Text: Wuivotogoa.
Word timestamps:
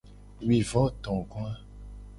Wuivotogoa. 0.47 1.51